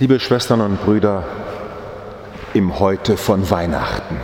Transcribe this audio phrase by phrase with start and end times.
[0.00, 1.22] Liebe Schwestern und Brüder,
[2.52, 4.16] im Heute von Weihnachten.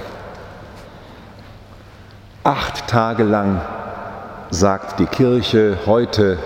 [2.42, 3.60] Acht Tage lang
[4.50, 6.38] sagt die Kirche, heute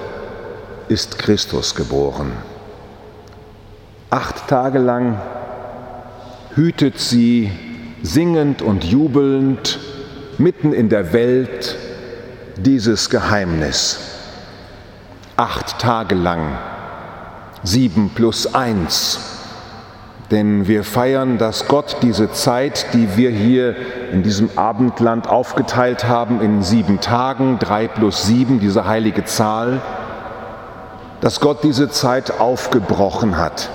[0.89, 2.33] ist Christus geboren.
[4.11, 5.19] Acht Tage lang
[6.55, 7.51] hütet sie
[8.03, 9.79] singend und jubelnd
[10.37, 11.77] mitten in der Welt
[12.59, 14.01] dieses Geheimnis.
[15.39, 16.59] Acht Tage lang,
[17.65, 19.19] sieben plus eins.
[20.31, 23.77] Denn wir feiern, dass Gott diese Zeit, die wir hier
[24.13, 29.83] in diesem Abendland aufgeteilt haben in sieben Tagen, drei plus sieben, diese heilige Zahl,
[31.21, 33.71] dass Gott diese Zeit aufgebrochen hat.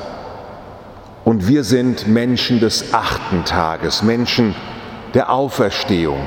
[1.23, 4.55] Und wir sind Menschen des achten Tages, Menschen
[5.13, 6.19] der Auferstehung.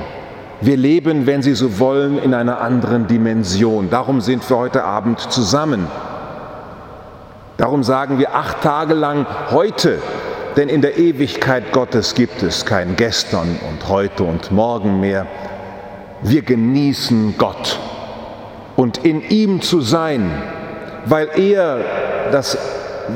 [0.61, 3.91] Wir leben, wenn Sie so wollen, in einer anderen Dimension.
[3.91, 5.89] Darum sind wir heute Abend zusammen.
[7.63, 10.03] Darum sagen wir acht Tage lang heute,
[10.57, 15.29] denn in der Ewigkeit Gottes gibt es kein Gestern und heute und morgen mehr.
[16.23, 17.79] Wir genießen Gott
[18.75, 20.43] und in ihm zu sein,
[21.07, 21.85] weil er
[22.33, 22.59] das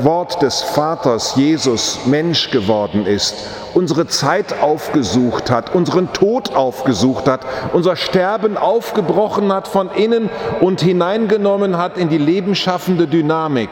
[0.02, 3.34] Wort des Vaters Jesus Mensch geworden ist,
[3.74, 7.40] unsere Zeit aufgesucht hat, unseren Tod aufgesucht hat,
[7.72, 13.70] unser Sterben aufgebrochen hat von innen und hineingenommen hat in die lebensschaffende Dynamik.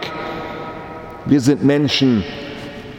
[1.26, 2.22] Wir sind Menschen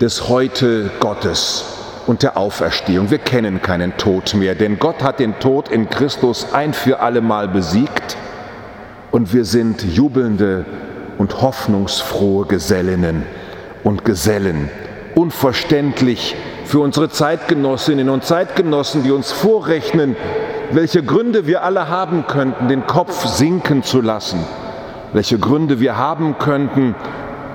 [0.02, 1.64] des Heute Gottes
[2.08, 3.12] und der Auferstehung.
[3.12, 7.48] Wir kennen keinen Tod mehr, denn Gott hat den Tod in Christus ein für allemal
[7.48, 8.18] besiegt
[9.12, 10.66] und wir sind jubelnde
[11.20, 13.28] und hoffnungsfrohe Gesellinnen
[13.84, 14.72] und Gesellen.
[15.14, 20.16] Unverständlich für unsere Zeitgenossinnen und Zeitgenossen, die uns vorrechnen,
[20.72, 24.40] welche Gründe wir alle haben könnten, den Kopf sinken zu lassen,
[25.14, 26.96] welche Gründe wir haben könnten,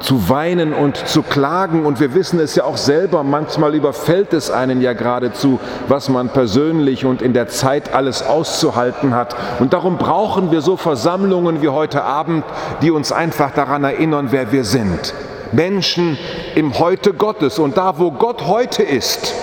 [0.00, 1.84] zu weinen und zu klagen.
[1.84, 6.30] Und wir wissen es ja auch selber, manchmal überfällt es einen ja geradezu, was man
[6.30, 9.36] persönlich und in der Zeit alles auszuhalten hat.
[9.60, 12.44] Und darum brauchen wir so Versammlungen wie heute Abend,
[12.82, 15.14] die uns einfach daran erinnern, wer wir sind.
[15.52, 16.18] Menschen
[16.54, 17.58] im Heute Gottes.
[17.58, 19.34] Und da, wo Gott heute ist,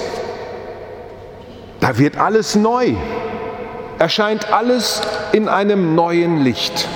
[1.79, 2.93] da wird alles neu.
[3.99, 6.87] Erscheint alles in einem neuen Licht.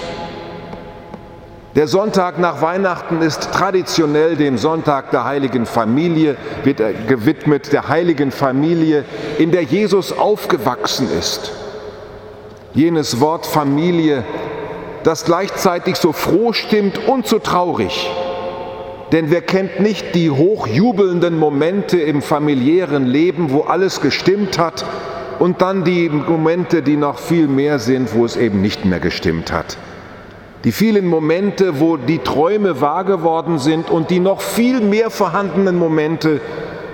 [1.75, 8.31] Der Sonntag nach Weihnachten ist traditionell dem Sonntag der heiligen Familie, wird gewidmet der heiligen
[8.31, 9.05] Familie,
[9.37, 11.53] in der Jesus aufgewachsen ist.
[12.73, 14.25] Jenes Wort Familie,
[15.03, 18.09] das gleichzeitig so froh stimmt und so traurig.
[19.13, 24.83] Denn wer kennt nicht die hochjubelnden Momente im familiären Leben, wo alles gestimmt hat,
[25.39, 29.53] und dann die Momente, die noch viel mehr sind, wo es eben nicht mehr gestimmt
[29.53, 29.77] hat.
[30.63, 35.75] Die vielen Momente, wo die Träume wahr geworden sind und die noch viel mehr vorhandenen
[35.75, 36.39] Momente,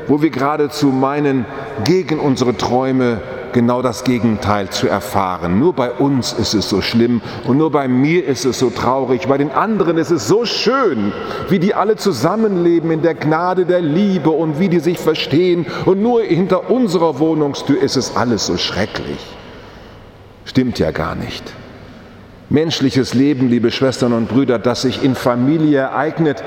[0.08, 1.46] wo wir geradezu meinen,
[1.84, 3.20] gegen unsere Träume
[3.52, 5.60] genau das Gegenteil zu erfahren.
[5.60, 9.28] Nur bei uns ist es so schlimm und nur bei mir ist es so traurig.
[9.28, 11.12] Bei den anderen ist es so schön,
[11.50, 15.66] wie die alle zusammenleben in der Gnade der Liebe und wie die sich verstehen.
[15.86, 19.20] Und nur hinter unserer Wohnungstür ist es alles so schrecklich.
[20.46, 21.54] Stimmt ja gar nicht.
[22.50, 26.42] Menschliches Leben, liebe Schwestern und Brüder, das sich in Familie ereignet,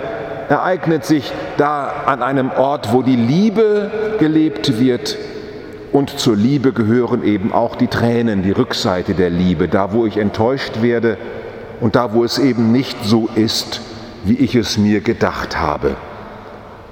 [0.49, 5.19] ereignet sich da an einem Ort, wo die Liebe gelebt wird.
[5.93, 10.16] Und zur Liebe gehören eben auch die Tränen, die Rückseite der Liebe, da wo ich
[10.16, 11.19] enttäuscht werde
[11.81, 13.82] und da wo es eben nicht so ist,
[14.25, 15.97] wie ich es mir gedacht habe.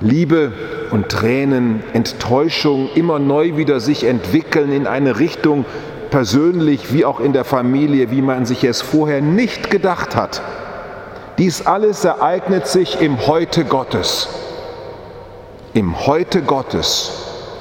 [0.00, 0.52] Liebe
[0.90, 5.64] und Tränen, Enttäuschung immer neu wieder sich entwickeln in eine Richtung,
[6.10, 10.42] persönlich wie auch in der Familie, wie man sich es vorher nicht gedacht hat.
[11.38, 14.28] Dies alles ereignet sich im Heute Gottes.
[15.74, 17.12] Im Heute Gottes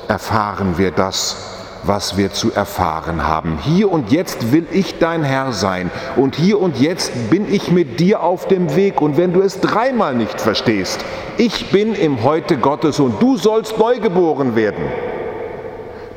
[0.07, 1.37] erfahren wir das,
[1.83, 3.59] was wir zu erfahren haben.
[3.63, 7.99] Hier und jetzt will ich dein Herr sein und hier und jetzt bin ich mit
[7.99, 11.03] dir auf dem Weg und wenn du es dreimal nicht verstehst,
[11.37, 14.83] ich bin im Heute Gottes und du sollst neu geboren werden.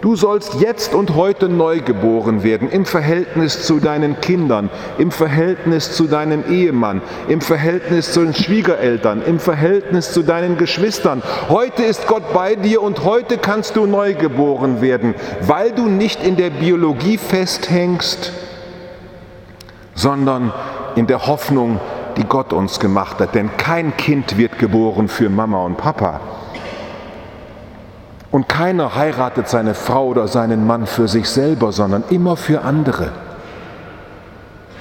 [0.01, 5.93] Du sollst jetzt und heute neu geboren werden im Verhältnis zu deinen Kindern, im Verhältnis
[5.93, 11.23] zu deinem Ehemann, im Verhältnis zu den Schwiegereltern, im Verhältnis zu deinen Geschwistern.
[11.51, 16.25] Heute ist Gott bei dir und heute kannst du neu geboren werden, weil du nicht
[16.25, 18.33] in der Biologie festhängst,
[19.95, 20.51] sondern
[20.97, 21.79] in der Hoffnung,
[22.17, 23.35] die Gott uns gemacht hat.
[23.35, 26.21] Denn kein Kind wird geboren für Mama und Papa
[28.31, 33.11] und keiner heiratet seine Frau oder seinen Mann für sich selber, sondern immer für andere.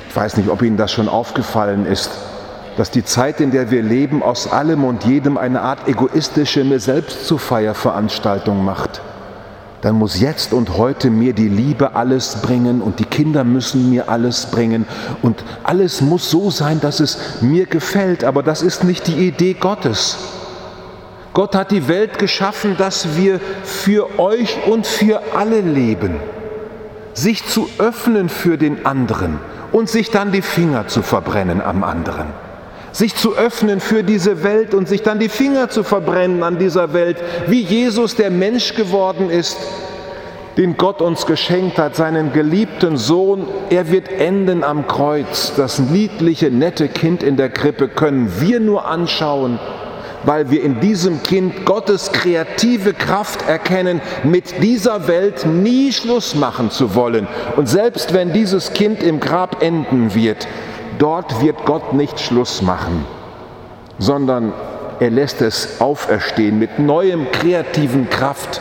[0.09, 2.11] Ich weiß nicht, ob Ihnen das schon aufgefallen ist.
[2.79, 6.79] dass die Zeit, in der wir leben, aus allem und jedem eine Art egoistische mir
[6.79, 9.01] selbst zu Feierveranstaltung macht,
[9.81, 14.07] dann muss jetzt und heute mir die Liebe alles bringen und die Kinder müssen mir
[14.07, 14.85] alles bringen
[15.21, 18.23] und alles muss so sein, dass es mir gefällt.
[18.23, 20.17] Aber das ist nicht die Idee Gottes.
[21.33, 26.15] Gott hat die Welt geschaffen, dass wir für euch und für alle leben.
[27.13, 29.39] Sich zu öffnen für den anderen
[29.71, 32.27] und sich dann die Finger zu verbrennen am anderen
[32.91, 36.93] sich zu öffnen für diese Welt und sich dann die Finger zu verbrennen an dieser
[36.93, 37.17] Welt,
[37.47, 39.57] wie Jesus, der Mensch geworden ist,
[40.57, 43.47] den Gott uns geschenkt hat, seinen geliebten Sohn.
[43.69, 45.53] Er wird enden am Kreuz.
[45.55, 49.59] Das niedliche, nette Kind in der Krippe können wir nur anschauen,
[50.23, 56.71] weil wir in diesem Kind Gottes kreative Kraft erkennen, mit dieser Welt nie Schluss machen
[56.71, 57.27] zu wollen.
[57.55, 60.47] Und selbst wenn dieses Kind im Grab enden wird,
[60.99, 63.05] Dort wird Gott nicht Schluss machen,
[63.99, 64.51] sondern
[64.99, 68.59] er lässt es auferstehen mit neuem kreativen Kraft,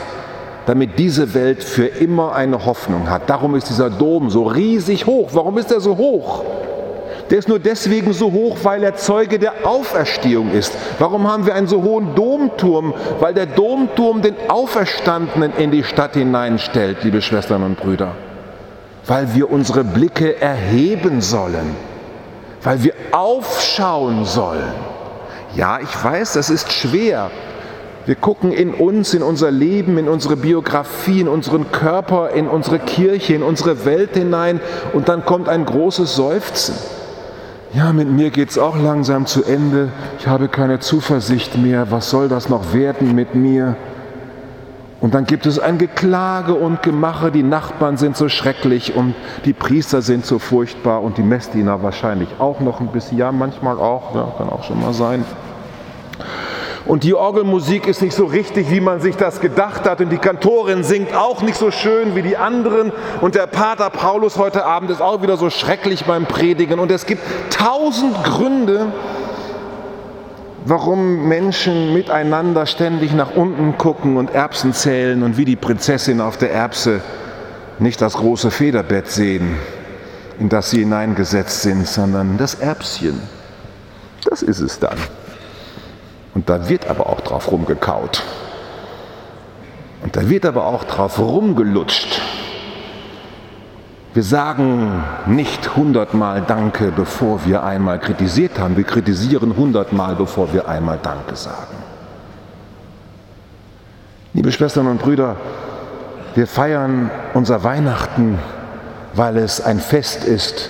[0.65, 3.29] damit diese Welt für immer eine Hoffnung hat.
[3.29, 5.31] Darum ist dieser Dom so riesig hoch.
[5.33, 6.45] Warum ist er so hoch?
[7.29, 10.73] Der ist nur deswegen so hoch, weil er Zeuge der Auferstehung ist.
[10.97, 12.93] Warum haben wir einen so hohen Domturm?
[13.19, 18.13] Weil der Domturm den Auferstandenen in die Stadt hineinstellt, liebe Schwestern und Brüder.
[19.05, 21.75] Weil wir unsere Blicke erheben sollen
[22.63, 24.73] weil wir aufschauen sollen.
[25.55, 27.31] Ja, ich weiß, das ist schwer.
[28.05, 32.79] Wir gucken in uns, in unser Leben, in unsere Biografie, in unseren Körper, in unsere
[32.79, 34.59] Kirche, in unsere Welt hinein
[34.93, 36.75] und dann kommt ein großes Seufzen.
[37.71, 39.89] Ja, mit mir geht es auch langsam zu Ende.
[40.17, 41.91] Ich habe keine Zuversicht mehr.
[41.91, 43.75] Was soll das noch werden mit mir?
[45.01, 49.13] Und dann gibt es ein Geklage und Gemache, die Nachbarn sind so schrecklich und
[49.45, 53.77] die Priester sind so furchtbar und die Messdiener wahrscheinlich auch noch ein bisschen, ja, manchmal
[53.77, 55.23] auch, ja, kann auch schon mal sein.
[56.89, 60.01] Und die Orgelmusik ist nicht so richtig, wie man sich das gedacht hat.
[60.01, 62.91] Und die Kantorin singt auch nicht so schön wie die anderen.
[63.21, 66.79] Und der Pater Paulus heute Abend ist auch wieder so schrecklich beim Predigen.
[66.79, 67.21] Und es gibt
[67.51, 68.87] tausend Gründe,
[70.65, 76.37] warum Menschen miteinander ständig nach unten gucken und Erbsen zählen und wie die Prinzessin auf
[76.37, 77.01] der Erbse
[77.77, 79.57] nicht das große Federbett sehen,
[80.39, 83.21] in das sie hineingesetzt sind, sondern das Erbschen.
[84.27, 84.97] Das ist es dann.
[86.33, 88.23] Und da wird aber auch drauf rumgekaut.
[90.03, 92.21] Und da wird aber auch drauf rumgelutscht.
[94.13, 98.75] Wir sagen nicht hundertmal Danke, bevor wir einmal kritisiert haben.
[98.75, 101.75] Wir kritisieren hundertmal, bevor wir einmal Danke sagen.
[104.33, 105.35] Liebe Schwestern und Brüder,
[106.35, 108.39] wir feiern unser Weihnachten,
[109.13, 110.69] weil es ein Fest ist,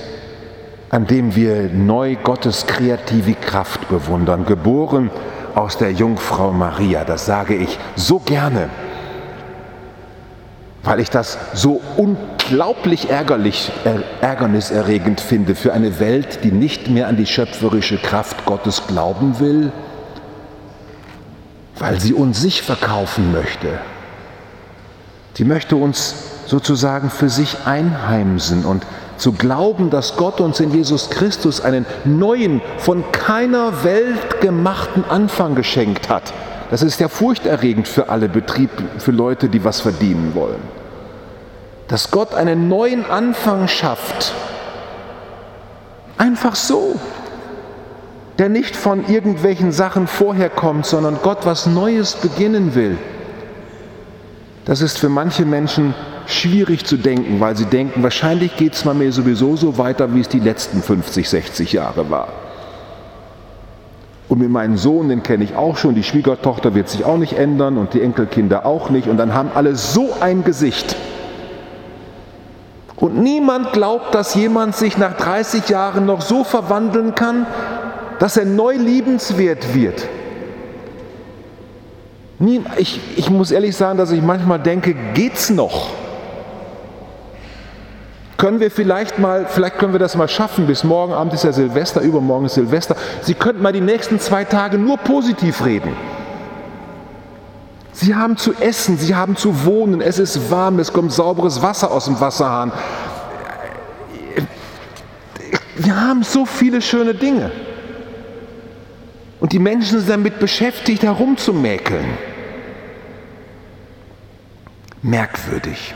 [0.89, 5.11] an dem wir neu Gottes kreative Kraft bewundern, geboren
[5.59, 7.03] aus der Jungfrau Maria.
[7.03, 8.69] Das sage ich so gerne
[10.83, 13.71] weil ich das so unglaublich ärgerlich,
[14.21, 19.71] ärgerniserregend finde für eine Welt, die nicht mehr an die schöpferische Kraft Gottes glauben will,
[21.77, 23.79] weil sie uns sich verkaufen möchte.
[25.33, 26.15] Sie möchte uns
[26.45, 28.85] sozusagen für sich einheimsen und
[29.19, 35.55] zu glauben, dass Gott uns in Jesus Christus einen neuen, von keiner Welt gemachten Anfang
[35.55, 36.33] geschenkt hat
[36.69, 40.61] das ist ja furchterregend für alle Betriebe, für Leute, die was verdienen wollen.
[41.87, 44.33] Dass Gott einen neuen Anfang schafft.
[46.17, 46.99] Einfach so.
[48.37, 52.97] Der nicht von irgendwelchen Sachen vorher kommt, sondern Gott was Neues beginnen will.
[54.65, 55.95] Das ist für manche Menschen
[56.29, 60.21] schwierig zu denken, weil sie denken, wahrscheinlich geht es mal mir sowieso so weiter, wie
[60.21, 62.29] es die letzten 50, 60 Jahre war.
[64.27, 67.33] Und mit meinem Sohn, den kenne ich auch schon, die Schwiegertochter wird sich auch nicht
[67.33, 69.07] ändern und die Enkelkinder auch nicht.
[69.07, 70.95] Und dann haben alle so ein Gesicht.
[72.95, 77.47] Und niemand glaubt, dass jemand sich nach 30 Jahren noch so verwandeln kann,
[78.19, 80.07] dass er neu liebenswert wird.
[82.77, 85.89] Ich, ich muss ehrlich sagen, dass ich manchmal denke, geht's noch?
[88.39, 91.51] Können wir vielleicht mal, vielleicht können wir das mal schaffen, bis morgen Abend ist ja
[91.51, 92.95] Silvester, übermorgen ist Silvester.
[93.21, 95.93] Sie könnten mal die nächsten zwei Tage nur positiv reden.
[97.91, 101.91] Sie haben zu essen, Sie haben zu wohnen, es ist warm, es kommt sauberes Wasser
[101.91, 102.71] aus dem Wasserhahn.
[105.75, 107.51] Wir haben so viele schöne Dinge.
[109.41, 112.05] Und die Menschen sind damit beschäftigt, herumzumäkeln.
[115.01, 115.93] Merkwürdig.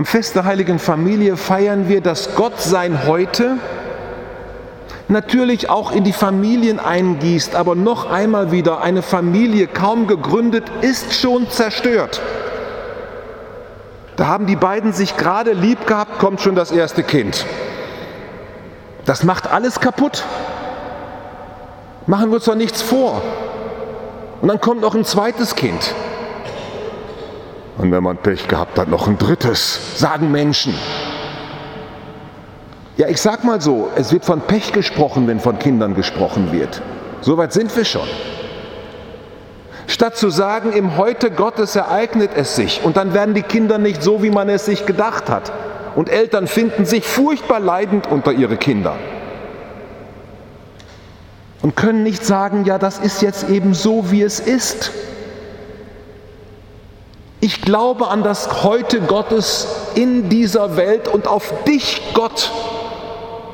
[0.00, 3.58] Am Fest der heiligen Familie feiern wir das Gottsein heute,
[5.08, 11.12] natürlich auch in die Familien eingießt, aber noch einmal wieder, eine Familie kaum gegründet ist
[11.12, 12.22] schon zerstört.
[14.16, 17.44] Da haben die beiden sich gerade lieb gehabt, kommt schon das erste Kind.
[19.04, 20.24] Das macht alles kaputt.
[22.06, 23.20] Machen wir uns doch nichts vor.
[24.40, 25.94] Und dann kommt noch ein zweites Kind.
[27.80, 30.74] Und wenn man Pech gehabt hat, noch ein drittes, sagen Menschen.
[32.98, 36.82] Ja, ich sag mal so, es wird von Pech gesprochen, wenn von Kindern gesprochen wird.
[37.22, 38.06] Soweit sind wir schon.
[39.86, 44.02] Statt zu sagen, im Heute Gottes ereignet es sich und dann werden die Kinder nicht
[44.02, 45.50] so, wie man es sich gedacht hat.
[45.96, 48.96] Und Eltern finden sich furchtbar leidend unter ihre Kinder.
[51.62, 54.92] Und können nicht sagen, ja, das ist jetzt eben so, wie es ist.
[57.42, 62.52] Ich glaube an das Heute Gottes in dieser Welt und auf dich, Gott,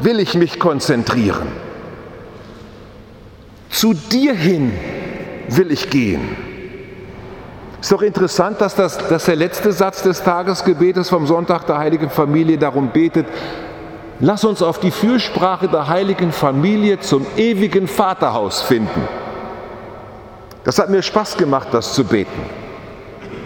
[0.01, 1.47] will ich mich konzentrieren.
[3.71, 4.73] Zu dir hin
[5.49, 6.37] will ich gehen.
[7.81, 12.11] Ist doch interessant, dass, das, dass der letzte Satz des Tagesgebetes vom Sonntag der Heiligen
[12.11, 13.27] Familie darum betet,
[14.19, 19.07] lass uns auf die Fürsprache der Heiligen Familie zum ewigen Vaterhaus finden.
[20.65, 22.66] Das hat mir Spaß gemacht, das zu beten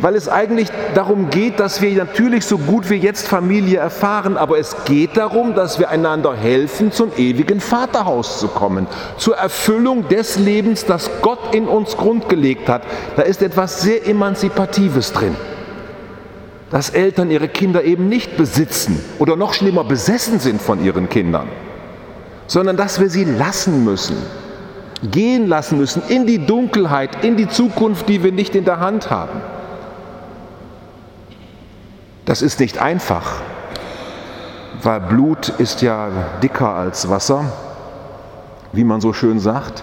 [0.00, 4.58] weil es eigentlich darum geht, dass wir natürlich so gut wie jetzt Familie erfahren, aber
[4.58, 10.38] es geht darum, dass wir einander helfen, zum ewigen Vaterhaus zu kommen, zur Erfüllung des
[10.38, 12.82] Lebens, das Gott in uns grundgelegt hat.
[13.16, 15.36] Da ist etwas sehr Emanzipatives drin.
[16.70, 21.48] Dass Eltern ihre Kinder eben nicht besitzen oder noch schlimmer besessen sind von ihren Kindern,
[22.46, 24.16] sondern dass wir sie lassen müssen,
[25.10, 29.10] gehen lassen müssen in die Dunkelheit, in die Zukunft, die wir nicht in der Hand
[29.10, 29.40] haben.
[32.30, 33.40] Das ist nicht einfach,
[34.84, 36.10] weil Blut ist ja
[36.40, 37.46] dicker als Wasser,
[38.70, 39.82] wie man so schön sagt.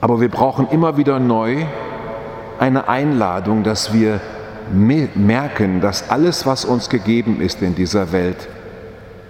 [0.00, 1.64] Aber wir brauchen immer wieder neu
[2.58, 4.20] eine Einladung, dass wir
[4.72, 8.48] merken, dass alles, was uns gegeben ist in dieser Welt,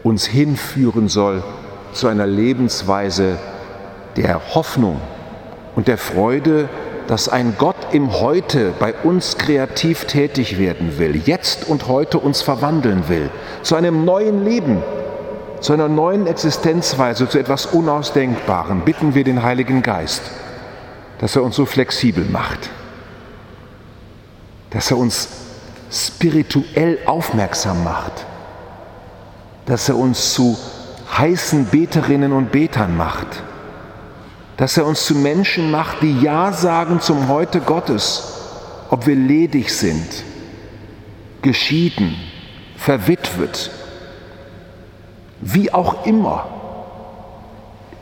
[0.03, 1.45] uns hinführen soll
[1.93, 3.37] zu einer Lebensweise
[4.17, 4.99] der Hoffnung
[5.77, 6.71] und der Freude,
[7.07, 12.43] dass ein Gott im Heute bei uns kreativ tätig werden will, jetzt und heute uns
[12.43, 13.31] verwandeln will,
[13.63, 14.83] zu einem neuen Leben,
[15.61, 20.23] zu einer neuen Existenzweise, zu etwas Unausdenkbarem, bitten wir den Heiligen Geist,
[21.19, 22.71] dass er uns so flexibel macht,
[24.71, 25.29] dass er uns
[25.91, 28.27] spirituell aufmerksam macht,
[29.67, 30.57] dass er uns zu
[31.17, 33.43] heißen Beterinnen und Betern macht
[34.57, 38.35] dass er uns zu Menschen macht, die Ja sagen zum Heute Gottes,
[38.91, 40.25] ob wir ledig sind,
[41.43, 42.17] geschieden,
[42.77, 43.71] verwitwet,
[45.41, 46.47] wie auch immer.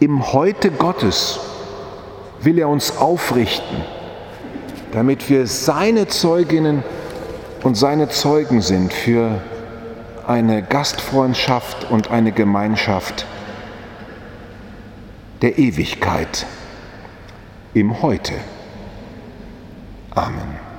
[0.00, 1.40] Im Heute Gottes
[2.40, 3.84] will er uns aufrichten,
[4.92, 6.82] damit wir seine Zeuginnen
[7.62, 9.40] und seine Zeugen sind für
[10.26, 13.26] eine Gastfreundschaft und eine Gemeinschaft
[15.42, 16.46] der Ewigkeit
[17.74, 18.34] im Heute.
[20.14, 20.71] Amen.